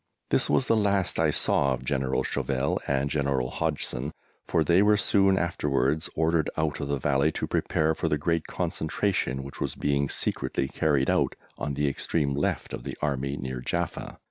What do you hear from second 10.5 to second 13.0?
carried out on the extreme left of the